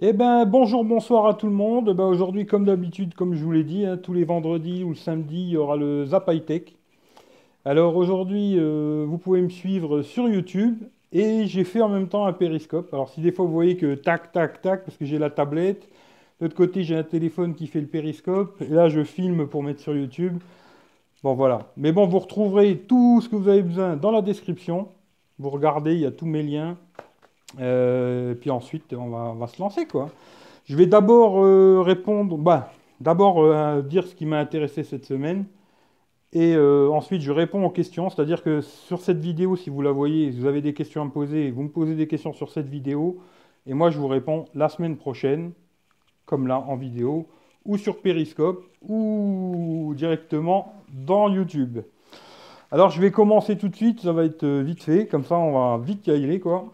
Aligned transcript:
Eh 0.00 0.12
ben, 0.12 0.44
bonjour, 0.44 0.84
bonsoir 0.84 1.26
à 1.26 1.34
tout 1.34 1.48
le 1.48 1.52
monde. 1.52 1.92
Ben, 1.92 2.04
aujourd'hui, 2.04 2.46
comme 2.46 2.64
d'habitude, 2.64 3.14
comme 3.14 3.34
je 3.34 3.42
vous 3.42 3.50
l'ai 3.50 3.64
dit, 3.64 3.84
hein, 3.84 3.96
tous 3.96 4.12
les 4.12 4.22
vendredis 4.22 4.84
ou 4.84 4.90
le 4.90 4.94
samedi, 4.94 5.42
il 5.42 5.48
y 5.48 5.56
aura 5.56 5.76
le 5.76 6.06
Zap 6.06 6.30
High 6.32 6.44
Tech. 6.44 6.62
Alors 7.64 7.96
aujourd'hui, 7.96 8.54
euh, 8.58 9.04
vous 9.08 9.18
pouvez 9.18 9.42
me 9.42 9.48
suivre 9.48 10.02
sur 10.02 10.28
YouTube 10.28 10.84
et 11.10 11.46
j'ai 11.46 11.64
fait 11.64 11.80
en 11.80 11.88
même 11.88 12.06
temps 12.06 12.26
un 12.26 12.32
périscope. 12.32 12.94
Alors 12.94 13.08
si 13.08 13.20
des 13.20 13.32
fois 13.32 13.44
vous 13.44 13.52
voyez 13.52 13.76
que 13.76 13.96
tac, 13.96 14.30
tac, 14.30 14.62
tac, 14.62 14.84
parce 14.84 14.96
que 14.96 15.04
j'ai 15.04 15.18
la 15.18 15.30
tablette, 15.30 15.88
de 16.38 16.44
l'autre 16.44 16.54
côté 16.54 16.84
j'ai 16.84 16.94
un 16.94 17.02
téléphone 17.02 17.56
qui 17.56 17.66
fait 17.66 17.80
le 17.80 17.88
périscope, 17.88 18.62
et 18.62 18.68
là 18.68 18.88
je 18.88 19.02
filme 19.02 19.48
pour 19.48 19.64
mettre 19.64 19.80
sur 19.80 19.96
YouTube. 19.96 20.38
Bon 21.24 21.34
voilà. 21.34 21.72
Mais 21.76 21.90
bon, 21.90 22.06
vous 22.06 22.20
retrouverez 22.20 22.78
tout 22.78 23.20
ce 23.20 23.28
que 23.28 23.34
vous 23.34 23.48
avez 23.48 23.62
besoin 23.62 23.96
dans 23.96 24.12
la 24.12 24.22
description. 24.22 24.86
Vous 25.40 25.50
regardez, 25.50 25.94
il 25.94 26.00
y 26.02 26.06
a 26.06 26.12
tous 26.12 26.26
mes 26.26 26.44
liens. 26.44 26.76
Euh, 27.60 28.34
puis 28.34 28.50
ensuite, 28.50 28.92
on 28.92 29.08
va, 29.34 29.46
se 29.46 29.60
lancer 29.60 29.86
quoi. 29.86 30.10
Je 30.64 30.76
vais 30.76 30.86
d'abord 30.86 31.42
euh, 31.42 31.80
répondre, 31.80 32.36
bah, 32.36 32.72
d'abord 33.00 33.40
euh, 33.40 33.80
dire 33.80 34.06
ce 34.06 34.14
qui 34.14 34.26
m'a 34.26 34.38
intéressé 34.38 34.84
cette 34.84 35.06
semaine. 35.06 35.46
Et 36.34 36.58
ensuite, 36.58 37.22
je 37.22 37.32
réponds 37.32 37.64
aux 37.64 37.70
questions. 37.70 38.10
C'est-à-dire 38.10 38.42
que 38.42 38.60
sur 38.60 39.00
cette 39.00 39.18
vidéo, 39.18 39.56
si 39.56 39.70
vous 39.70 39.80
la 39.80 39.92
voyez, 39.92 40.30
vous 40.30 40.44
avez 40.44 40.60
des 40.60 40.74
questions 40.74 41.00
à 41.00 41.06
me 41.06 41.10
poser, 41.10 41.50
vous 41.50 41.62
me 41.62 41.70
posez 41.70 41.94
des 41.94 42.06
questions 42.06 42.34
sur 42.34 42.50
cette 42.50 42.68
vidéo. 42.68 43.18
Et 43.66 43.72
moi, 43.72 43.88
je 43.88 43.98
vous 43.98 44.08
réponds 44.08 44.44
la 44.54 44.68
semaine 44.68 44.98
prochaine, 44.98 45.52
comme 46.26 46.46
là, 46.46 46.58
en 46.58 46.76
vidéo, 46.76 47.28
ou 47.64 47.78
sur 47.78 48.02
Periscope, 48.02 48.62
ou 48.86 49.94
directement 49.96 50.74
dans 50.92 51.30
YouTube. 51.30 51.78
Alors, 52.72 52.90
je 52.90 53.00
vais 53.00 53.10
commencer 53.10 53.56
tout 53.56 53.70
de 53.70 53.76
suite. 53.76 54.00
Ça 54.00 54.12
va 54.12 54.24
être 54.24 54.46
vite 54.46 54.82
fait. 54.82 55.06
Comme 55.06 55.24
ça, 55.24 55.38
on 55.38 55.52
va 55.52 55.82
vite 55.82 56.08
y 56.08 56.10
aller, 56.10 56.40
quoi. 56.40 56.66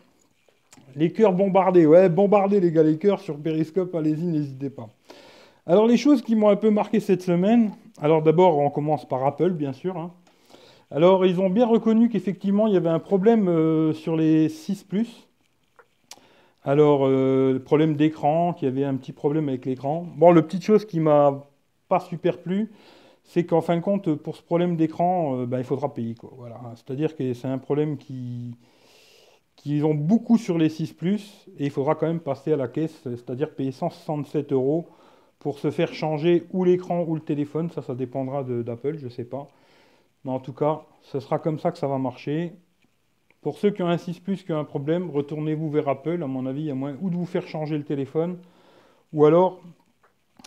Les 0.97 1.13
cœurs 1.13 1.33
bombardés. 1.33 1.87
Ouais, 1.87 2.09
bombardez, 2.09 2.61
les 2.61 2.71
gars, 2.71 2.83
les 2.83 2.99
cœurs 2.99 3.21
sur 3.21 3.37
Periscope. 3.37 3.95
Allez-y, 3.95 4.25
n'hésitez 4.25 4.71
pas. 4.71 4.89
Alors, 5.67 5.87
les 5.87 5.97
choses 5.97 6.23
qui 6.23 6.37
m'ont 6.37 6.49
un 6.49 6.57
peu 6.57 6.71
marqué 6.71 7.01
cette 7.01 7.23
semaine, 7.23 7.73
alors 8.01 8.23
d'abord, 8.23 8.59
on 8.59 8.71
commence 8.71 9.09
par 9.09 9.27
Apple, 9.27 9.51
bien 9.51 9.73
sûr. 9.73 9.97
Hein. 9.97 10.13
Alors, 10.91 11.27
ils 11.27 11.41
ont 11.41 11.51
bien 11.51 11.67
reconnu 11.67 12.09
qu'effectivement, 12.09 12.67
il 12.67 12.75
y 12.75 12.77
avait 12.77 12.91
un 12.91 12.99
problème 12.99 13.49
euh, 13.49 13.93
sur 13.93 14.17
les 14.17 14.49
6 14.49 14.85
Plus. 14.85 15.27
Alors, 16.63 17.07
euh, 17.07 17.59
problème 17.65 17.97
d'écran, 17.97 18.53
qu'il 18.53 18.69
y 18.69 18.71
avait 18.71 18.85
un 18.85 18.95
petit 18.95 19.13
problème 19.13 19.49
avec 19.49 19.67
l'écran. 19.67 20.07
Bon, 20.17 20.33
la 20.33 20.43
petite 20.43 20.63
chose 20.63 20.85
qui 20.85 21.01
m'a 21.01 21.45
pas 21.89 22.01
super 22.01 22.39
plu, 22.39 22.71
c'est 23.25 23.45
qu'en 23.45 23.61
fin 23.61 23.77
de 23.77 23.83
compte, 23.83 24.15
pour 24.15 24.37
ce 24.37 24.43
problème 24.43 24.77
d'écran, 24.77 25.41
euh, 25.41 25.47
ben, 25.47 25.59
il 25.59 25.65
faudra 25.65 25.93
payer. 25.93 26.15
Voilà. 26.37 26.61
C'est-à-dire 26.77 27.17
que 27.17 27.35
c'est 27.35 27.49
un 27.49 27.59
problème 27.59 27.97
qui 27.97 28.55
qu'ils 29.65 29.87
ont 29.87 29.95
beaucoup 29.95 30.37
sur 30.37 30.59
les 30.59 30.69
6 30.69 30.93
Plus, 30.93 31.47
et 31.59 31.65
il 31.65 31.71
faudra 31.71 31.95
quand 31.95 32.07
même 32.07 32.21
passer 32.21 32.53
à 32.53 32.57
la 32.57 32.69
caisse, 32.69 33.01
c'est-à-dire 33.03 33.55
payer 33.55 33.73
167 33.73 34.53
euros 34.53 34.87
pour 35.39 35.59
se 35.59 35.71
faire 35.71 35.95
changer 35.95 36.45
ou 36.53 36.65
l'écran 36.65 37.03
ou 37.09 37.15
le 37.15 37.23
téléphone. 37.23 37.71
Ça, 37.71 37.81
ça 37.81 37.95
dépendra 37.95 38.45
d'Apple, 38.45 38.99
je 38.99 39.07
ne 39.07 39.11
sais 39.11 39.25
pas. 39.25 39.49
Mais 40.25 40.33
en 40.33 40.39
tout 40.39 40.53
cas, 40.53 40.83
ce 41.01 41.19
sera 41.19 41.39
comme 41.39 41.59
ça 41.59 41.73
que 41.73 41.79
ça 41.79 41.87
va 41.87 41.97
marcher. 41.97 42.53
Pour 43.41 43.57
ceux 43.57 43.71
qui 43.71 43.83
ont 43.83 43.89
un 43.89 43.97
6 43.97 44.21
Plus, 44.21 44.43
qui 44.43 44.53
ont 44.53 44.59
un 44.59 44.65
problème, 44.65 45.11
retournez-vous 45.11 45.71
vers 45.71 45.89
Apple. 45.89 46.23
À 46.23 46.27
mon 46.27 46.45
avis, 46.45 46.63
il 46.63 46.67
y 46.67 46.71
a 46.71 46.75
moyen 46.75 46.99
ou 47.01 47.09
de 47.09 47.17
vous 47.17 47.27
faire 47.27 47.49
changer 47.49 47.79
le 47.79 47.85
téléphone, 47.85 48.37
ou 49.15 49.25
alors 49.25 49.63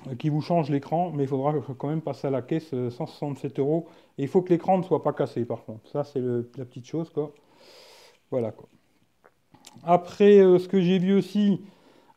euh, 0.07 0.15
qui 0.15 0.29
vous 0.29 0.41
change 0.41 0.69
l'écran, 0.69 1.11
mais 1.11 1.23
il 1.23 1.27
faudra 1.27 1.55
quand 1.79 1.87
même 1.87 2.01
passer 2.01 2.27
à 2.27 2.31
la 2.31 2.43
caisse 2.43 2.69
167 2.69 3.57
euh, 3.57 3.61
euros. 3.63 3.87
Et 4.19 4.23
il 4.23 4.27
faut 4.27 4.43
que 4.43 4.49
l'écran 4.49 4.77
ne 4.77 4.83
soit 4.83 5.01
pas 5.01 5.13
cassé, 5.13 5.43
par 5.43 5.65
contre. 5.65 5.89
Ça, 5.89 6.03
c'est 6.03 6.21
la 6.21 6.65
petite 6.65 6.85
chose, 6.85 7.09
quoi. 7.09 7.31
Voilà, 8.29 8.51
quoi. 8.51 8.67
Après, 9.83 10.39
euh, 10.39 10.59
ce 10.59 10.67
que 10.67 10.81
j'ai 10.81 10.99
vu 10.99 11.15
aussi, 11.15 11.61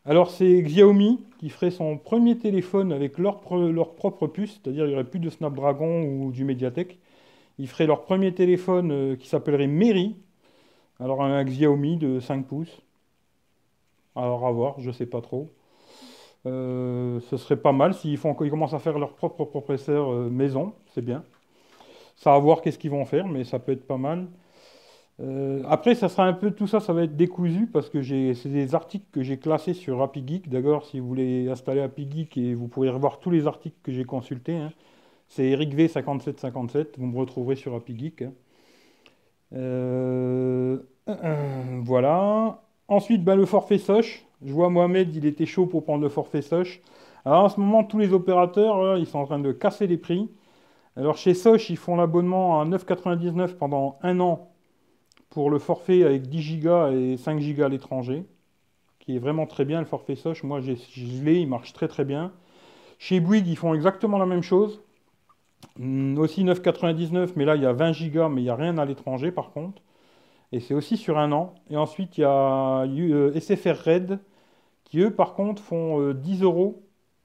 alors 0.05 0.31
c'est 0.31 0.61
Xiaomi 0.61 1.23
qui 1.39 1.49
ferait 1.49 1.71
son 1.71 1.97
premier 1.97 2.37
téléphone 2.37 2.91
avec 2.91 3.17
leur, 3.17 3.39
propre 3.41 4.27
puce, 4.27 4.59
c'est-à-dire 4.61 4.85
il 4.85 4.89
n'y 4.89 4.93
aurait 4.93 5.09
plus 5.09 5.19
de 5.19 5.29
Snapdragon 5.29 6.03
ou 6.03 6.31
du 6.31 6.43
Mediatek. 6.43 6.99
Ils 7.59 7.67
feraient 7.67 7.87
leur 7.87 8.03
premier 8.03 8.33
téléphone 8.33 8.91
euh, 8.91 9.15
qui 9.15 9.27
s'appellerait 9.27 9.67
Meri. 9.67 10.15
Alors 10.99 11.23
un 11.23 11.43
Xiaomi 11.43 11.97
de 11.97 12.19
5 12.19 12.45
pouces. 12.45 12.81
Alors 14.15 14.45
à 14.45 14.51
voir, 14.51 14.79
je 14.79 14.87
ne 14.87 14.93
sais 14.93 15.05
pas 15.05 15.21
trop. 15.21 15.49
Euh, 16.45 17.19
ce 17.29 17.37
serait 17.37 17.57
pas 17.57 17.71
mal 17.71 17.93
s'ils 17.93 18.17
font, 18.17 18.35
ils 18.41 18.49
commencent 18.49 18.73
à 18.73 18.79
faire 18.79 18.97
leur 18.99 19.13
propre 19.13 19.45
processeur 19.45 20.11
maison, 20.29 20.73
c'est 20.93 21.03
bien. 21.03 21.23
Ça 22.15 22.35
à 22.35 22.39
voir 22.39 22.61
qu'est-ce 22.61 22.77
qu'ils 22.79 22.91
vont 22.91 23.05
faire, 23.05 23.27
mais 23.27 23.43
ça 23.43 23.59
peut 23.59 23.71
être 23.71 23.87
pas 23.87 23.97
mal. 23.97 24.27
Euh, 25.21 25.61
après, 25.67 25.93
ça 25.93 26.09
sera 26.09 26.25
un 26.25 26.33
peu 26.33 26.51
tout 26.51 26.67
ça, 26.67 26.79
ça 26.79 26.93
va 26.93 27.03
être 27.03 27.15
décousu 27.15 27.67
parce 27.67 27.89
que 27.89 28.01
c'est 28.01 28.49
des 28.49 28.73
articles 28.73 29.05
que 29.11 29.21
j'ai 29.21 29.37
classés 29.37 29.73
sur 29.73 30.01
Happy 30.01 30.23
Geek. 30.25 30.49
D'ailleurs, 30.49 30.85
si 30.85 30.99
vous 30.99 31.07
voulez 31.07 31.49
installer 31.49 31.81
Happy 31.81 32.07
Geek 32.09 32.37
et 32.37 32.55
vous 32.55 32.67
pourrez 32.67 32.89
revoir 32.89 33.19
tous 33.19 33.29
les 33.29 33.45
articles 33.45 33.77
que 33.83 33.91
j'ai 33.91 34.03
consultés, 34.03 34.55
hein, 34.55 34.71
c'est 35.27 35.45
Eric 35.45 35.75
V5757. 35.75 36.97
Vous 36.97 37.05
me 37.05 37.17
retrouverez 37.17 37.55
sur 37.55 37.75
Happy. 37.75 38.13
Hein. 38.21 38.31
Euh, 39.53 40.79
voilà. 41.83 42.63
Ensuite, 42.87 43.23
ben, 43.23 43.35
le 43.35 43.45
forfait 43.45 43.77
Soch. 43.77 44.25
Je 44.43 44.53
vois 44.53 44.69
Mohamed, 44.69 45.15
il 45.15 45.25
était 45.25 45.45
chaud 45.45 45.67
pour 45.67 45.83
prendre 45.83 46.01
le 46.01 46.09
forfait 46.09 46.41
Soch. 46.41 46.81
Alors 47.25 47.43
en 47.43 47.49
ce 47.49 47.59
moment, 47.59 47.83
tous 47.83 47.99
les 47.99 48.11
opérateurs, 48.13 48.97
ils 48.97 49.05
sont 49.05 49.19
en 49.19 49.25
train 49.25 49.39
de 49.39 49.51
casser 49.51 49.85
les 49.85 49.97
prix. 49.97 50.29
Alors 50.95 51.17
chez 51.17 51.35
Soch, 51.35 51.69
ils 51.69 51.77
font 51.77 51.95
l'abonnement 51.95 52.59
à 52.59 52.65
9,99 52.65 53.55
pendant 53.55 53.99
un 54.01 54.19
an 54.19 54.50
pour 55.31 55.49
le 55.49 55.57
forfait 55.59 56.03
avec 56.03 56.27
10 56.27 56.59
Go 56.59 56.87
et 56.91 57.17
5 57.17 57.41
Go 57.55 57.63
à 57.63 57.69
l'étranger, 57.69 58.25
qui 58.99 59.15
est 59.15 59.19
vraiment 59.19 59.47
très 59.47 59.65
bien, 59.65 59.79
le 59.79 59.87
forfait 59.87 60.15
Soch. 60.15 60.43
Moi, 60.43 60.61
je 60.61 60.73
l'ai, 61.23 61.41
il 61.41 61.47
marche 61.47 61.73
très 61.73 61.87
très 61.87 62.05
bien. 62.05 62.31
Chez 62.99 63.19
Bouygues, 63.19 63.47
ils 63.47 63.57
font 63.57 63.73
exactement 63.73 64.19
la 64.19 64.27
même 64.27 64.43
chose. 64.43 64.81
Hmm, 65.77 66.17
aussi 66.17 66.43
9,99, 66.43 67.31
mais 67.35 67.45
là, 67.45 67.55
il 67.55 67.63
y 67.63 67.65
a 67.65 67.73
20 67.73 67.93
Go, 68.09 68.29
mais 68.29 68.41
il 68.41 68.43
n'y 68.45 68.49
a 68.49 68.55
rien 68.55 68.77
à 68.77 68.85
l'étranger 68.85 69.31
par 69.31 69.51
contre. 69.51 69.81
Et 70.51 70.59
c'est 70.59 70.73
aussi 70.73 70.97
sur 70.97 71.17
un 71.17 71.31
an. 71.31 71.55
Et 71.69 71.77
ensuite, 71.77 72.17
il 72.17 72.21
y 72.21 72.23
a 72.25 72.83
euh, 72.83 73.39
SFR 73.39 73.83
Red, 73.85 74.19
qui 74.83 74.99
eux, 74.99 75.11
par 75.13 75.33
contre, 75.33 75.61
font 75.61 76.11
10 76.13 76.41
euh, 76.43 76.45
euros, 76.45 76.83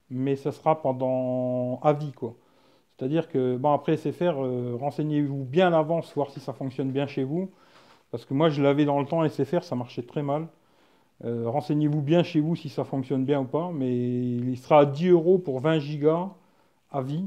mais 0.09 0.35
ça 0.37 0.51
sera 0.51 0.81
pendant 0.81 1.79
à 1.83 1.93
vie, 1.93 2.13
quoi. 2.13 2.35
C'est-à-dire 2.97 3.27
que, 3.29 3.57
bon, 3.57 3.73
après 3.73 3.97
SFR, 3.97 4.41
euh, 4.41 4.77
renseignez-vous 4.79 5.43
bien 5.45 5.67
à 5.67 5.69
l'avance, 5.71 6.13
voir 6.15 6.31
si 6.31 6.39
ça 6.39 6.53
fonctionne 6.53 6.91
bien 6.91 7.07
chez 7.07 7.23
vous. 7.23 7.51
Parce 8.11 8.25
que 8.25 8.33
moi, 8.33 8.49
je 8.49 8.61
l'avais 8.61 8.85
dans 8.85 8.99
le 8.99 9.05
temps 9.05 9.27
SFR, 9.27 9.63
ça 9.63 9.75
marchait 9.75 10.03
très 10.03 10.23
mal. 10.23 10.47
Euh, 11.25 11.49
renseignez-vous 11.49 12.01
bien 12.01 12.23
chez 12.23 12.39
vous 12.39 12.55
si 12.55 12.69
ça 12.69 12.83
fonctionne 12.83 13.25
bien 13.25 13.41
ou 13.41 13.45
pas, 13.45 13.71
mais 13.73 13.95
il 13.95 14.57
sera 14.57 14.81
à 14.81 14.85
10 14.85 15.09
euros 15.09 15.39
pour 15.39 15.59
20 15.59 15.79
gigas 15.79 16.29
à 16.91 17.01
vie. 17.01 17.25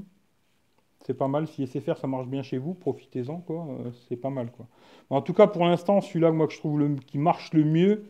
C'est 1.06 1.14
pas 1.14 1.28
mal. 1.28 1.48
Si 1.48 1.66
SFR 1.66 1.96
ça 1.96 2.06
marche 2.06 2.26
bien 2.26 2.42
chez 2.42 2.58
vous, 2.58 2.74
profitez-en, 2.74 3.38
quoi. 3.38 3.66
Euh, 3.68 3.90
c'est 4.08 4.16
pas 4.16 4.30
mal, 4.30 4.50
quoi. 4.52 4.66
en 5.10 5.22
tout 5.22 5.32
cas, 5.34 5.46
pour 5.46 5.64
l'instant, 5.64 6.00
celui-là, 6.00 6.30
moi, 6.30 6.46
que 6.46 6.52
je 6.52 6.58
trouve 6.58 6.78
le, 6.78 6.94
qui 6.96 7.18
marche 7.18 7.52
le 7.52 7.64
mieux, 7.64 8.04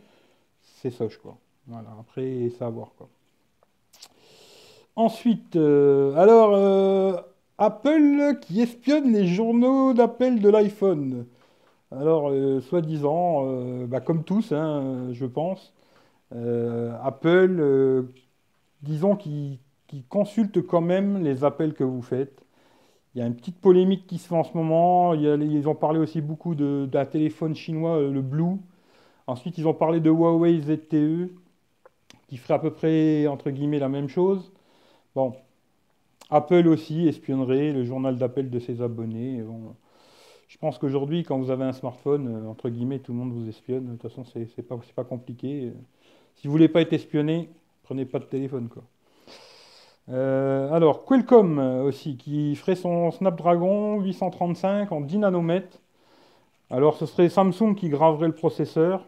c'est 0.62 0.90
Soch, 0.90 1.18
quoi. 1.18 1.38
Voilà. 1.66 1.88
Après, 2.00 2.50
ça 2.58 2.66
à 2.66 2.70
voir, 2.70 2.92
quoi. 2.96 3.08
Ensuite, 4.96 5.56
euh, 5.56 6.14
alors, 6.16 7.24
Apple 7.58 8.38
qui 8.40 8.60
espionne 8.60 9.12
les 9.12 9.26
journaux 9.26 9.94
d'appel 9.94 10.40
de 10.40 10.48
l'iPhone. 10.48 11.26
Alors, 11.92 12.30
euh, 12.30 12.60
soi-disant, 12.60 13.42
euh, 13.46 13.86
bah, 13.86 14.00
comme 14.00 14.22
tous, 14.24 14.52
hein, 14.52 15.08
je 15.12 15.26
pense, 15.26 15.72
euh, 16.34 16.96
Apple, 17.02 18.06
disons 18.82 19.16
qu'ils 19.16 19.58
consultent 20.08 20.62
quand 20.66 20.80
même 20.80 21.22
les 21.24 21.44
appels 21.44 21.74
que 21.74 21.84
vous 21.84 22.02
faites. 22.02 22.44
Il 23.14 23.20
y 23.20 23.22
a 23.22 23.26
une 23.26 23.36
petite 23.36 23.60
polémique 23.60 24.06
qui 24.06 24.18
se 24.18 24.28
fait 24.28 24.36
en 24.36 24.44
ce 24.44 24.56
moment. 24.56 25.14
ils 25.14 25.68
ont 25.68 25.74
parlé 25.74 26.00
aussi 26.00 26.20
beaucoup 26.20 26.54
d'un 26.54 27.06
téléphone 27.06 27.54
chinois, 27.56 28.00
le 28.00 28.22
Blue. 28.22 28.58
Ensuite, 29.26 29.58
ils 29.58 29.68
ont 29.68 29.74
parlé 29.74 30.00
de 30.00 30.10
Huawei 30.10 30.60
ZTE, 30.60 31.32
qui 32.28 32.36
ferait 32.38 32.54
à 32.54 32.58
peu 32.60 32.72
près, 32.72 33.26
entre 33.26 33.50
guillemets, 33.50 33.78
la 33.80 33.88
même 33.88 34.08
chose. 34.08 34.52
Bon, 35.14 35.34
Apple 36.30 36.68
aussi 36.68 37.08
espionnerait 37.08 37.72
le 37.72 37.84
journal 37.84 38.16
d'appel 38.18 38.50
de 38.50 38.58
ses 38.60 38.82
abonnés. 38.82 39.42
Je 40.50 40.58
pense 40.58 40.78
qu'aujourd'hui, 40.78 41.22
quand 41.22 41.38
vous 41.38 41.52
avez 41.52 41.62
un 41.62 41.72
smartphone, 41.72 42.26
euh, 42.26 42.50
entre 42.50 42.70
guillemets, 42.70 42.98
tout 42.98 43.12
le 43.12 43.18
monde 43.18 43.32
vous 43.32 43.48
espionne. 43.48 43.86
De 43.86 43.92
toute 43.92 44.02
façon, 44.02 44.24
c'est 44.24 44.62
pas, 44.62 44.76
pas 44.96 45.04
compliqué. 45.04 45.72
Si 46.34 46.48
vous 46.48 46.50
voulez 46.52 46.68
pas 46.68 46.80
être 46.80 46.92
espionné, 46.92 47.48
prenez 47.84 48.04
pas 48.04 48.18
de 48.18 48.24
téléphone. 48.24 48.68
Euh, 50.08 50.72
alors, 50.72 51.04
Qualcomm 51.04 51.60
euh, 51.60 51.84
aussi, 51.84 52.16
qui 52.16 52.56
ferait 52.56 52.74
son 52.74 53.12
Snapdragon 53.12 54.00
835 54.00 54.90
en 54.90 55.00
10 55.00 55.18
nanomètres. 55.18 55.78
Alors, 56.68 56.96
ce 56.96 57.06
serait 57.06 57.28
Samsung 57.28 57.76
qui 57.76 57.88
graverait 57.88 58.26
le 58.26 58.34
processeur. 58.34 59.06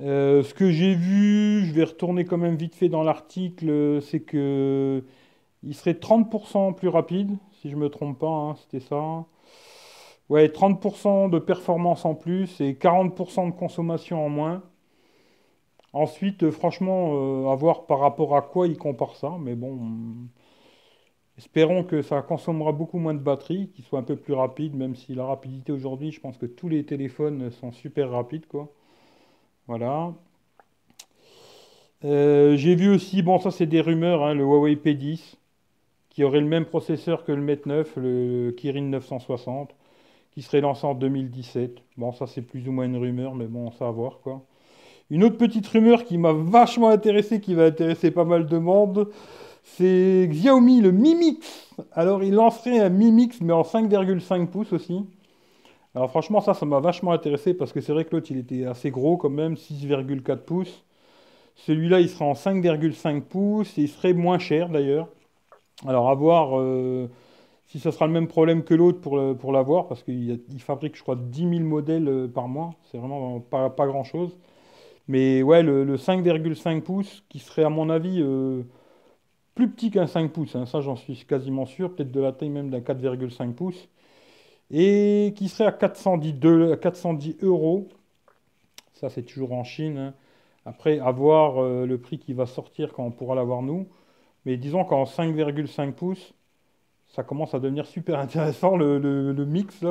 ce 0.00 0.52
que 0.52 0.70
j'ai 0.70 0.94
vu, 0.94 1.64
je 1.64 1.72
vais 1.72 1.84
retourner 1.84 2.26
quand 2.26 2.38
même 2.38 2.56
vite 2.56 2.74
fait 2.74 2.90
dans 2.90 3.02
l'article, 3.02 4.02
c'est 4.02 4.20
que 4.20 5.02
il 5.62 5.74
serait 5.74 5.94
30% 5.94 6.74
plus 6.74 6.88
rapide, 6.88 7.30
si 7.60 7.70
je 7.70 7.76
ne 7.76 7.80
me 7.80 7.88
trompe 7.88 8.18
pas, 8.18 8.28
hein, 8.28 8.54
c'était 8.56 8.84
ça. 8.84 9.24
Ouais, 10.28 10.48
30% 10.48 11.28
de 11.28 11.38
performance 11.38 12.04
en 12.04 12.14
plus 12.14 12.60
et 12.60 12.74
40% 12.74 13.46
de 13.46 13.52
consommation 13.52 14.24
en 14.24 14.28
moins. 14.28 14.62
Ensuite, 15.92 16.44
euh, 16.44 16.52
franchement, 16.52 17.46
euh, 17.48 17.50
à 17.50 17.56
voir 17.56 17.86
par 17.86 17.98
rapport 18.00 18.36
à 18.36 18.42
quoi 18.42 18.68
il 18.68 18.76
compare 18.78 19.16
ça. 19.16 19.36
Mais 19.40 19.54
bon, 19.56 19.78
espérons 21.38 21.82
que 21.84 22.02
ça 22.02 22.20
consommera 22.22 22.72
beaucoup 22.72 22.98
moins 22.98 23.14
de 23.14 23.20
batterie, 23.20 23.70
qu'il 23.70 23.84
soit 23.84 23.98
un 23.98 24.02
peu 24.02 24.16
plus 24.16 24.34
rapide, 24.34 24.74
même 24.74 24.94
si 24.94 25.14
la 25.14 25.24
rapidité 25.24 25.72
aujourd'hui, 25.72 26.12
je 26.12 26.20
pense 26.20 26.36
que 26.38 26.46
tous 26.46 26.68
les 26.68 26.84
téléphones 26.84 27.50
sont 27.50 27.72
super 27.72 28.10
rapides, 28.10 28.46
quoi. 28.46 28.70
Voilà. 29.68 30.14
Euh, 32.04 32.56
j'ai 32.56 32.74
vu 32.74 32.88
aussi, 32.90 33.22
bon, 33.22 33.38
ça 33.38 33.50
c'est 33.50 33.66
des 33.66 33.80
rumeurs, 33.80 34.22
hein, 34.24 34.34
le 34.34 34.44
Huawei 34.44 34.76
P10, 34.76 35.36
qui 36.10 36.24
aurait 36.24 36.40
le 36.40 36.46
même 36.46 36.66
processeur 36.66 37.24
que 37.24 37.32
le 37.32 37.42
Mate 37.42 37.66
9, 37.66 37.96
le 37.96 38.52
Kirin 38.52 38.82
960, 38.82 39.74
qui 40.36 40.42
serait 40.42 40.60
lancé 40.60 40.86
en 40.86 40.94
2017. 40.94 41.78
Bon, 41.96 42.12
ça 42.12 42.26
c'est 42.26 42.42
plus 42.42 42.68
ou 42.68 42.72
moins 42.72 42.84
une 42.84 42.98
rumeur, 42.98 43.34
mais 43.34 43.46
bon, 43.46 43.70
ça 43.70 43.86
va 43.86 43.90
voir, 43.90 44.20
quoi. 44.22 44.42
Une 45.08 45.24
autre 45.24 45.38
petite 45.38 45.66
rumeur 45.66 46.04
qui 46.04 46.18
m'a 46.18 46.34
vachement 46.34 46.90
intéressé, 46.90 47.40
qui 47.40 47.54
va 47.54 47.64
intéresser 47.64 48.10
pas 48.10 48.26
mal 48.26 48.44
de 48.44 48.58
monde, 48.58 49.08
c'est 49.62 50.28
Xiaomi, 50.30 50.82
le 50.82 50.92
Mi 50.92 51.14
Mix. 51.14 51.74
Alors, 51.92 52.22
il 52.22 52.34
lancerait 52.34 52.80
un 52.80 52.90
Mi 52.90 53.12
Mix, 53.12 53.40
mais 53.40 53.54
en 53.54 53.62
5,5 53.62 54.48
pouces 54.48 54.74
aussi. 54.74 55.06
Alors, 55.94 56.10
franchement, 56.10 56.42
ça, 56.42 56.52
ça 56.52 56.66
m'a 56.66 56.80
vachement 56.80 57.12
intéressé 57.12 57.54
parce 57.54 57.72
que 57.72 57.80
c'est 57.80 57.92
vrai 57.92 58.04
que 58.04 58.14
l'autre, 58.14 58.30
il 58.30 58.36
était 58.36 58.66
assez 58.66 58.90
gros 58.90 59.16
quand 59.16 59.30
même, 59.30 59.54
6,4 59.54 60.36
pouces. 60.44 60.84
Celui-là, 61.54 62.00
il 62.00 62.10
sera 62.10 62.26
en 62.26 62.34
5,5 62.34 63.22
pouces 63.22 63.78
et 63.78 63.82
il 63.82 63.88
serait 63.88 64.12
moins 64.12 64.38
cher 64.38 64.68
d'ailleurs. 64.68 65.08
Alors, 65.86 66.10
à 66.10 66.14
voir 66.14 66.60
euh, 66.60 67.08
si 67.66 67.80
ça 67.80 67.92
sera 67.92 68.06
le 68.06 68.12
même 68.12 68.28
problème 68.28 68.64
que 68.64 68.74
l'autre 68.74 69.00
pour, 69.00 69.36
pour 69.38 69.52
l'avoir 69.52 69.88
parce 69.88 70.02
qu'il 70.02 70.40
fabrique, 70.58 70.96
je 70.96 71.02
crois, 71.02 71.16
10 71.16 71.40
000 71.58 71.60
modèles 71.60 72.08
euh, 72.08 72.28
par 72.28 72.48
mois. 72.48 72.74
C'est 72.90 72.98
vraiment 72.98 73.40
pas, 73.40 73.70
pas 73.70 73.86
grand-chose. 73.86 74.36
Mais 75.08 75.42
ouais, 75.42 75.62
le, 75.62 75.96
5,5 75.96 76.82
pouces 76.82 77.24
qui 77.28 77.38
serait, 77.38 77.64
à 77.64 77.70
mon 77.70 77.90
avis, 77.90 78.20
euh, 78.22 78.62
plus 79.54 79.70
petit 79.70 79.90
qu'un 79.90 80.06
5 80.06 80.32
pouces, 80.32 80.56
hein, 80.56 80.66
ça 80.66 80.80
j'en 80.80 80.96
suis 80.96 81.16
quasiment 81.26 81.66
sûr, 81.66 81.94
peut-être 81.94 82.12
de 82.12 82.20
la 82.20 82.32
taille 82.32 82.50
même 82.50 82.70
d'un 82.70 82.80
4,5 82.80 83.54
pouces, 83.54 83.88
et 84.70 85.34
qui 85.36 85.48
serait 85.48 85.66
à 85.66 85.72
410, 85.72 86.78
410 86.80 87.38
euros. 87.42 87.88
Ça 88.94 89.10
c'est 89.10 89.22
toujours 89.22 89.52
en 89.52 89.64
Chine. 89.64 89.98
Hein. 89.98 90.14
Après, 90.66 90.98
à 90.98 91.12
voir 91.12 91.62
euh, 91.62 91.86
le 91.86 91.98
prix 91.98 92.18
qui 92.18 92.32
va 92.34 92.46
sortir 92.46 92.92
quand 92.92 93.04
on 93.04 93.12
pourra 93.12 93.34
l'avoir 93.36 93.62
nous. 93.62 93.88
Mais 94.44 94.56
disons 94.56 94.84
qu'en 94.84 95.04
5,5 95.04 95.92
pouces, 95.92 96.34
ça 97.08 97.22
commence 97.22 97.54
à 97.54 97.58
devenir 97.58 97.86
super 97.86 98.18
intéressant 98.18 98.76
le, 98.76 99.44
mix. 99.46 99.84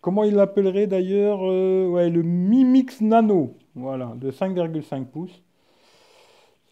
Comment 0.00 0.24
il 0.24 0.34
l'appellerait 0.34 0.86
d'ailleurs 0.86 1.40
euh, 1.42 1.88
Ouais, 1.88 2.10
le 2.10 2.22
Mi 2.22 2.64
Mix 2.64 3.00
Nano, 3.00 3.56
voilà, 3.74 4.12
de 4.16 4.30
5,5 4.30 5.06
pouces 5.06 5.42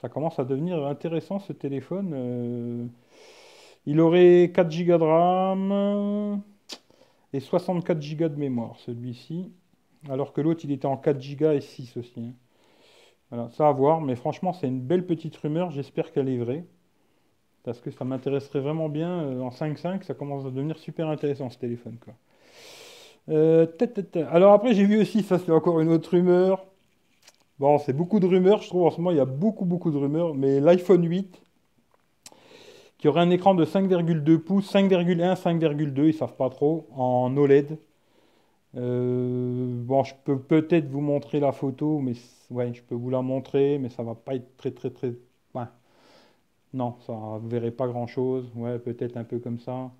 ça 0.04 0.10
commence 0.10 0.38
à 0.38 0.44
devenir 0.44 0.84
intéressant 0.86 1.38
ce 1.38 1.54
téléphone. 1.54 2.12
Euh. 2.14 2.86
il 3.86 4.00
aurait 4.00 4.52
4 4.54 4.68
Go 4.84 4.98
de 4.98 5.02
RAM 5.02 6.42
et 7.32 7.40
64 7.40 7.98
Go 8.14 8.28
de 8.28 8.36
mémoire, 8.36 8.78
celui-ci. 8.80 9.50
Alors 10.10 10.34
que 10.34 10.42
l'autre, 10.42 10.60
il 10.64 10.72
était 10.72 10.84
en 10.84 10.98
4 10.98 11.36
Go 11.36 11.52
et 11.52 11.62
6 11.62 11.96
aussi. 11.96 12.20
Hein. 12.20 12.34
Voilà, 13.30 13.48
ça 13.52 13.66
à 13.66 13.72
voir, 13.72 14.02
mais 14.02 14.14
franchement, 14.14 14.52
c'est 14.52 14.68
une 14.68 14.82
belle 14.82 15.06
petite 15.06 15.34
rumeur. 15.38 15.70
J'espère 15.70 16.12
qu'elle 16.12 16.28
est 16.28 16.36
vraie. 16.36 16.66
Parce 17.64 17.80
que 17.80 17.90
ça 17.90 18.04
m'intéresserait 18.04 18.60
vraiment 18.60 18.88
bien. 18.88 19.22
Euh, 19.22 19.40
en 19.40 19.50
5.5, 19.50 20.02
ça 20.04 20.14
commence 20.14 20.44
à 20.44 20.50
devenir 20.50 20.78
super 20.78 21.08
intéressant 21.08 21.50
ce 21.50 21.58
téléphone. 21.58 21.96
Quoi. 22.02 22.14
Euh, 23.30 23.66
Alors 24.30 24.52
après, 24.52 24.74
j'ai 24.74 24.84
vu 24.84 25.00
aussi, 25.00 25.22
ça 25.22 25.38
c'est 25.38 25.50
encore 25.52 25.80
une 25.80 25.88
autre 25.88 26.10
rumeur. 26.10 26.64
Bon, 27.58 27.78
c'est 27.78 27.92
beaucoup 27.92 28.20
de 28.20 28.26
rumeurs, 28.26 28.62
je 28.62 28.68
trouve 28.68 28.84
en 28.84 28.90
ce 28.90 28.96
moment 28.98 29.12
il 29.12 29.16
y 29.16 29.20
a 29.20 29.24
beaucoup 29.24 29.64
beaucoup 29.64 29.92
de 29.92 29.96
rumeurs, 29.96 30.34
mais 30.34 30.60
l'iPhone 30.60 31.04
8 31.08 31.40
qui 32.98 33.08
aurait 33.08 33.20
un 33.20 33.30
écran 33.30 33.54
de 33.54 33.64
5,2 33.64 34.38
pouces, 34.38 34.72
5,1, 34.72 35.34
5,2, 35.36 36.06
ils 36.08 36.14
savent 36.14 36.36
pas 36.36 36.48
trop, 36.50 36.88
en 36.96 37.36
OLED. 37.36 37.78
Euh, 38.76 39.66
bon, 39.84 40.04
je 40.04 40.14
peux 40.24 40.38
peut-être 40.40 40.88
vous 40.88 41.00
montrer 41.00 41.40
la 41.40 41.52
photo, 41.52 42.00
mais 42.00 42.14
ouais, 42.50 42.72
je 42.74 42.82
peux 42.82 42.94
vous 42.94 43.10
la 43.10 43.22
montrer, 43.22 43.78
mais 43.78 43.88
ça 43.90 44.02
va 44.02 44.14
pas 44.14 44.34
être 44.34 44.56
très 44.56 44.70
très 44.72 44.90
très. 44.90 45.14
Non, 46.74 46.96
ça 47.06 47.12
vous 47.14 47.48
verrez 47.48 47.70
pas 47.70 47.86
grand 47.88 48.06
chose. 48.06 48.50
Ouais, 48.54 48.78
peut-être 48.78 49.16
un 49.16 49.24
peu 49.24 49.38
comme 49.38 49.58
ça. 49.58 49.90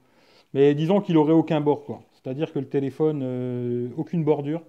Mais 0.55 0.75
disons 0.75 1.01
qu'il 1.03 1.17
aurait 1.19 1.33
aucun 1.35 1.61
bord. 1.63 2.03
C'est-à-dire 2.15 2.53
que 2.53 2.59
le 2.61 2.69
téléphone, 2.69 3.23
euh, 3.25 3.91
aucune 3.97 4.25
bordure. 4.25 4.63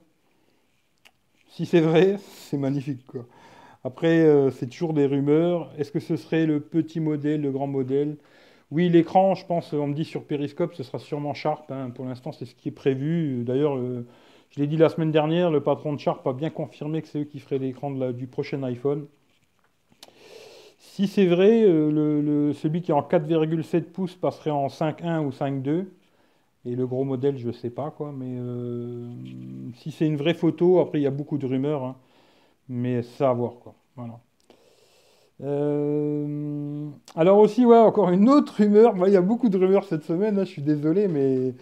Si 1.50 1.66
c'est 1.66 1.82
vrai, 1.82 2.18
c'est 2.50 2.58
magnifique. 2.58 3.02
Après, 3.84 4.20
euh, 4.22 4.52
c'est 4.52 4.68
toujours 4.68 4.94
des 4.94 5.06
rumeurs. 5.08 5.72
Est-ce 5.80 5.92
que 5.92 6.00
ce 6.00 6.18
serait 6.18 6.46
le 6.48 6.62
petit 6.62 7.00
modèle, 7.02 7.42
le 7.42 7.52
grand 7.52 7.68
modèle? 7.68 8.18
Oui, 8.72 8.90
l'écran, 8.90 9.36
je 9.36 9.46
pense, 9.46 9.74
on 9.74 9.88
me 9.88 9.96
dit 9.96 10.06
sur 10.06 10.26
Periscope, 10.26 10.76
ce 10.76 10.84
sera 10.84 11.00
sûrement 11.00 11.34
Sharp. 11.36 11.72
Hein. 11.72 11.92
Pour 11.92 12.06
l'instant, 12.06 12.32
c'est 12.34 12.46
ce 12.46 12.56
qui 12.56 12.70
est 12.70 12.74
prévu. 12.74 13.44
D'ailleurs, 13.46 13.78
je 14.52 14.60
l'ai 14.62 14.68
dit 14.68 14.78
la 14.78 14.90
semaine 14.90 15.12
dernière, 15.12 15.52
le 15.52 15.62
patron 15.64 15.94
de 15.94 16.00
Sharp 16.00 16.26
a 16.28 16.34
bien 16.34 16.50
confirmé 16.52 17.02
que 17.02 17.08
c'est 17.10 17.22
eux 17.22 17.26
qui 17.26 17.40
feraient 17.40 17.60
l'écran 17.60 17.92
du 18.12 18.28
prochain 18.28 18.64
iPhone. 18.64 19.08
Si 20.94 21.08
c'est 21.08 21.26
vrai, 21.26 21.64
euh, 21.64 22.54
celui 22.54 22.82
qui 22.82 22.92
est 22.92 22.94
en 22.94 23.02
4,7 23.02 23.82
pouces 23.84 24.16
passerait 24.16 24.52
en 24.52 24.68
5.1 24.68 25.26
ou 25.26 25.32
5.2. 25.32 25.88
Et 26.66 26.76
le 26.76 26.88
gros 26.88 27.04
modèle, 27.04 27.38
je 27.38 27.48
ne 27.48 27.52
sais 27.52 27.70
pas, 27.70 27.92
quoi. 27.92 28.12
Mais 28.12 28.38
euh, 28.40 29.10
si 29.78 29.92
c'est 29.92 30.06
une 30.08 30.16
vraie 30.16 30.34
photo, 30.34 30.80
après, 30.80 31.00
il 31.00 31.04
y 31.04 31.08
a 31.08 31.12
beaucoup 31.12 31.38
de 31.38 31.46
rumeurs. 31.46 31.84
Hein. 31.84 31.96
mais 32.70 33.04
ça 33.04 33.30
à 33.30 33.34
voir, 33.34 33.56
quoi. 33.62 33.76
Voilà. 33.96 34.20
Euh, 35.44 36.90
alors 37.16 37.40
aussi, 37.40 37.66
ouais, 37.66 37.78
encore 37.78 38.10
une 38.12 38.30
autre 38.30 38.56
rumeur. 38.58 38.96
il 39.08 39.14
y 39.14 39.18
a 39.18 39.22
beaucoup 39.22 39.50
de 39.50 39.58
rumeurs 39.58 39.84
cette 39.86 40.04
semaine, 40.06 40.40
hein, 40.40 40.46
je 40.46 40.52
suis 40.52 40.62
désolé, 40.62 41.08
mais 41.10 41.54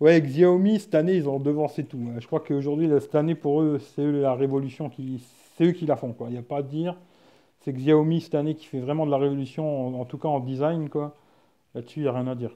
ouais, 0.00 0.20
Xiaomi, 0.20 0.80
cette 0.80 0.94
année, 0.96 1.14
ils 1.14 1.28
ont 1.28 1.38
devancé 1.38 1.84
tout. 1.84 2.00
Hein. 2.08 2.18
Je 2.18 2.26
crois 2.26 2.40
qu'aujourd'hui, 2.40 2.90
cette 3.00 3.14
année, 3.14 3.36
pour 3.36 3.62
eux, 3.62 3.80
c'est 3.94 4.10
la 4.10 4.34
révolution, 4.34 4.90
qui, 4.90 5.22
c'est 5.56 5.66
eux 5.66 5.72
qui 5.72 5.86
la 5.86 5.96
font. 5.96 6.14
Il 6.26 6.32
n'y 6.32 6.38
a 6.38 6.42
pas 6.42 6.58
à 6.58 6.62
dire. 6.62 6.96
C'est 7.64 7.72
Xiaomi, 7.72 8.20
cette 8.20 8.34
année, 8.34 8.54
qui 8.54 8.66
fait 8.66 8.80
vraiment 8.80 9.06
de 9.06 9.10
la 9.10 9.18
révolution, 9.18 10.00
en, 10.00 10.04
tout 10.04 10.18
cas 10.18 10.28
en 10.28 10.40
design. 10.40 10.88
Là-dessus, 11.74 12.00
il 12.00 12.02
n'y 12.02 12.08
a 12.08 12.12
rien 12.12 12.26
à 12.26 12.34
dire. 12.34 12.50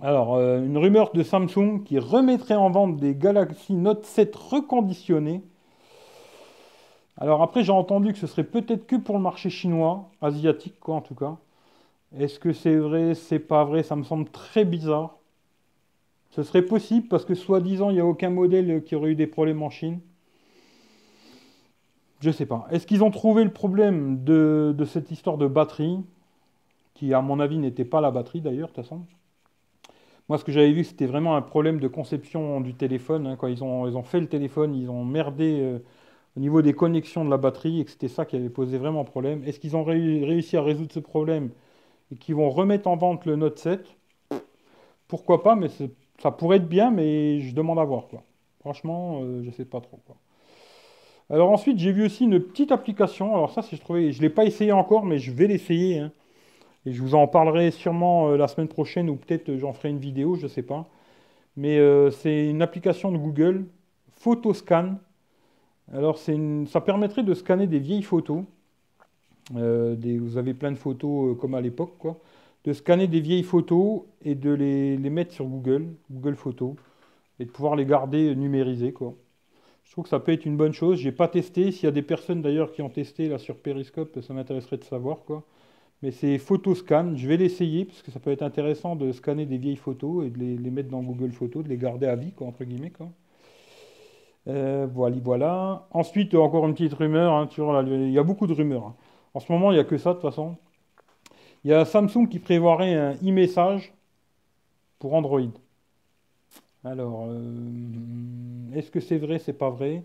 Alors, 0.00 0.34
euh, 0.34 0.64
une 0.64 0.78
rumeur 0.78 1.12
de 1.12 1.22
Samsung 1.22 1.82
qui 1.84 1.98
remettrait 1.98 2.54
en 2.54 2.70
vente 2.70 2.96
des 2.96 3.14
Galaxy 3.14 3.74
Note 3.74 4.04
7 4.04 4.34
reconditionnés. 4.34 5.42
Alors 7.16 7.42
après, 7.42 7.62
j'ai 7.62 7.72
entendu 7.72 8.12
que 8.12 8.18
ce 8.18 8.26
serait 8.26 8.44
peut-être 8.44 8.86
que 8.86 8.96
pour 8.96 9.16
le 9.16 9.22
marché 9.22 9.50
chinois, 9.50 10.10
asiatique 10.20 10.80
quoi 10.80 10.96
en 10.96 11.00
tout 11.00 11.14
cas. 11.14 11.36
Est-ce 12.18 12.38
que 12.38 12.52
c'est 12.52 12.76
vrai, 12.76 13.14
c'est 13.14 13.38
pas 13.38 13.64
vrai? 13.64 13.82
Ça 13.82 13.96
me 13.96 14.02
semble 14.02 14.28
très 14.28 14.64
bizarre. 14.64 15.16
Ce 16.30 16.42
serait 16.42 16.62
possible 16.62 17.06
parce 17.08 17.24
que 17.24 17.34
soi-disant, 17.34 17.90
il 17.90 17.94
n'y 17.94 18.00
a 18.00 18.06
aucun 18.06 18.30
modèle 18.30 18.82
qui 18.84 18.96
aurait 18.96 19.10
eu 19.10 19.14
des 19.14 19.28
problèmes 19.28 19.62
en 19.62 19.70
Chine. 19.70 20.00
Je 22.24 22.30
sais 22.30 22.46
pas. 22.46 22.66
Est-ce 22.70 22.86
qu'ils 22.86 23.04
ont 23.04 23.10
trouvé 23.10 23.44
le 23.44 23.52
problème 23.52 24.24
de, 24.24 24.74
cette 24.86 25.10
histoire 25.10 25.36
de 25.36 25.46
batterie 25.46 25.98
Qui, 26.94 27.12
à 27.12 27.20
mon 27.20 27.38
avis, 27.38 27.58
n'était 27.58 27.84
pas 27.84 28.00
la 28.00 28.10
batterie 28.10 28.40
d'ailleurs, 28.40 28.70
de 28.70 28.72
toute 28.72 28.82
façon? 28.82 29.02
Moi, 30.30 30.38
ce 30.38 30.44
que 30.44 30.50
j'avais 30.50 30.72
vu, 30.72 30.84
c'était 30.84 31.04
vraiment 31.04 31.36
un 31.36 31.42
problème 31.42 31.80
de 31.80 31.86
conception 31.86 32.62
du 32.62 32.72
téléphone. 32.72 33.26
Hein. 33.26 33.36
quand 33.36 33.48
ils 33.48 33.62
ont, 33.62 34.02
fait 34.04 34.20
le 34.20 34.26
téléphone, 34.26 34.74
ils 34.74 34.88
ont 34.88 35.04
merdé 35.04 35.60
euh, 35.60 35.78
au 36.34 36.40
niveau 36.40 36.62
des 36.62 36.72
connexions 36.72 37.26
de 37.26 37.30
la 37.30 37.36
batterie 37.36 37.80
et 37.80 37.84
que 37.84 37.90
c'était 37.90 38.08
ça 38.08 38.24
qui 38.24 38.36
avait 38.36 38.48
posé 38.48 38.78
vraiment 38.78 39.04
problème. 39.04 39.44
Est-ce 39.44 39.60
qu'ils 39.60 39.76
ont 39.76 39.84
réussi 39.84 40.56
à 40.56 40.62
résoudre 40.62 40.92
ce 40.92 41.00
problème 41.00 41.50
et 42.10 42.16
qu'ils 42.16 42.36
vont 42.36 42.48
remettre 42.48 42.88
en 42.88 42.96
vente 42.96 43.26
le 43.26 43.36
Note 43.36 43.58
7 43.58 43.86
Pourquoi 45.08 45.42
pas, 45.42 45.56
mais 45.56 45.68
ça 45.68 46.30
pourrait 46.30 46.56
être 46.56 46.68
bien, 46.70 46.90
mais 46.90 47.40
je 47.40 47.54
demande 47.54 47.78
à 47.78 47.84
voir. 47.84 48.08
Quoi. 48.08 48.22
Franchement, 48.60 49.20
euh, 49.22 49.42
je 49.42 49.48
ne 49.48 49.52
sais 49.52 49.66
pas 49.66 49.82
trop. 49.82 50.00
Quoi. 50.06 50.16
Alors 51.34 51.50
ensuite, 51.50 51.80
j'ai 51.80 51.90
vu 51.90 52.04
aussi 52.04 52.26
une 52.26 52.38
petite 52.38 52.70
application. 52.70 53.34
Alors 53.34 53.50
ça, 53.50 53.60
je 53.68 53.76
je 53.76 53.92
ne 53.92 54.22
l'ai 54.22 54.30
pas 54.30 54.44
essayé 54.44 54.70
encore, 54.70 55.04
mais 55.04 55.18
je 55.18 55.32
vais 55.32 55.48
l'essayer. 55.48 55.98
Hein. 55.98 56.12
Et 56.86 56.92
je 56.92 57.02
vous 57.02 57.16
en 57.16 57.26
parlerai 57.26 57.72
sûrement 57.72 58.28
euh, 58.28 58.36
la 58.36 58.46
semaine 58.46 58.68
prochaine 58.68 59.10
ou 59.10 59.16
peut-être 59.16 59.48
euh, 59.48 59.58
j'en 59.58 59.72
ferai 59.72 59.88
une 59.90 59.98
vidéo, 59.98 60.36
je 60.36 60.44
ne 60.44 60.48
sais 60.48 60.62
pas. 60.62 60.86
Mais 61.56 61.76
euh, 61.78 62.12
c'est 62.12 62.48
une 62.48 62.62
application 62.62 63.10
de 63.10 63.18
Google, 63.18 63.66
Photoscan. 64.14 64.94
Alors 65.92 66.18
ça 66.18 66.80
permettrait 66.82 67.24
de 67.24 67.34
scanner 67.34 67.66
des 67.66 67.80
vieilles 67.80 68.02
photos. 68.02 68.44
vous 69.50 70.38
avez 70.38 70.54
plein 70.54 70.70
de 70.70 70.78
photos 70.78 71.36
comme 71.40 71.54
à 71.54 71.60
l'époque, 71.60 71.94
quoi. 71.98 72.20
De 72.64 72.72
scanner 72.72 73.08
des 73.08 73.20
vieilles 73.20 73.42
photos 73.42 74.02
et 74.24 74.36
de 74.36 74.50
les, 74.52 74.96
mettre 75.10 75.32
sur 75.32 75.46
Google, 75.46 75.88
Google 76.12 76.36
Photos, 76.36 76.74
et 77.40 77.44
de 77.44 77.50
pouvoir 77.50 77.74
les 77.76 77.86
garder 77.86 78.36
numérisées, 78.36 78.92
quoi. 78.92 79.14
Je 79.84 79.92
trouve 79.92 80.04
que 80.04 80.10
ça 80.10 80.20
peut 80.20 80.32
être 80.32 80.44
une 80.46 80.56
bonne 80.56 80.72
chose. 80.72 80.98
Je 80.98 81.06
n'ai 81.08 81.12
pas 81.12 81.28
testé. 81.28 81.70
S'il 81.72 81.84
y 81.84 81.88
a 81.88 81.92
des 81.92 82.02
personnes 82.02 82.42
d'ailleurs 82.42 82.72
qui 82.72 82.82
ont 82.82 82.90
testé 82.90 83.36
sur 83.38 83.56
Periscope, 83.56 84.20
ça 84.20 84.34
m'intéresserait 84.34 84.78
de 84.78 84.84
savoir, 84.84 85.18
quoi 85.24 85.44
mais 86.04 86.10
c'est 86.10 86.38
Photoscan. 86.38 87.16
Je 87.16 87.26
vais 87.26 87.38
l'essayer 87.38 87.86
parce 87.86 88.02
que 88.02 88.10
ça 88.10 88.20
peut 88.20 88.30
être 88.30 88.42
intéressant 88.42 88.94
de 88.94 89.10
scanner 89.12 89.46
des 89.46 89.56
vieilles 89.58 89.76
photos 89.76 90.26
et 90.26 90.30
de 90.30 90.38
les, 90.38 90.70
mettre 90.70 90.90
dans 90.90 91.02
Google 91.02 91.32
Photos, 91.32 91.64
de 91.64 91.68
les 91.70 91.78
garder 91.78 92.06
à 92.06 92.14
vie, 92.14 92.32
quoi, 92.32 92.46
entre 92.46 92.64
guillemets. 92.64 92.90
Quoi. 92.90 93.08
Euh, 94.48 94.86
voilà, 94.92 95.16
voilà. 95.22 95.88
Ensuite, 95.92 96.34
encore 96.34 96.66
une 96.66 96.74
petite 96.74 96.92
rumeur. 96.94 97.32
hein, 97.32 97.48
sur 97.50 97.72
la- 97.72 97.82
il 97.82 98.10
y 98.10 98.18
a 98.18 98.22
beaucoup 98.22 98.46
de 98.46 98.52
rumeurs. 98.52 98.84
hein. 98.88 98.96
En 99.34 99.40
ce 99.40 99.50
moment, 99.50 99.72
il 99.72 99.74
n'y 99.76 99.80
a 99.80 99.84
que 99.84 99.96
ça, 99.98 100.10
de 100.10 100.14
toute 100.14 100.22
façon. 100.22 100.56
Il 101.64 101.70
y 101.70 101.74
a 101.74 101.84
Samsung 101.84 102.28
qui 102.28 102.38
prévoirait 102.38 102.94
un 102.94 103.14
e-message 103.14 103.92
pour 104.98 105.14
Android. 105.14 105.50
Alors, 106.84 107.26
euh, 107.28 108.72
est-ce 108.74 108.90
que 108.90 109.00
c'est 109.00 109.18
vrai, 109.18 109.38
c'est 109.38 109.52
pas 109.54 109.70
vrai? 109.70 110.04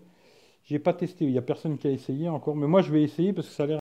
J'ai 0.64 0.78
pas 0.78 0.94
testé, 0.94 1.24
il 1.26 1.32
n'y 1.32 1.38
a 1.38 1.42
personne 1.42 1.78
qui 1.78 1.86
a 1.88 1.90
essayé 1.90 2.28
encore, 2.28 2.56
mais 2.56 2.66
moi 2.66 2.82
je 2.82 2.92
vais 2.92 3.02
essayer 3.02 3.32
parce 3.32 3.48
que 3.48 3.54
ça 3.54 3.64
a 3.64 3.66
l'air 3.66 3.78